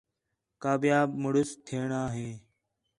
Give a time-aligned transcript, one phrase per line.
[0.61, 2.27] کامیاب مُݨس تِھیݨاں ہِے